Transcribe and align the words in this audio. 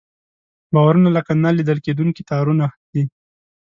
باورونه 0.73 1.09
لکه 1.17 1.31
نه 1.43 1.49
لیدل 1.57 1.79
کېدونکي 1.85 2.21
تارونه 2.29 2.65
دي. 2.91 3.03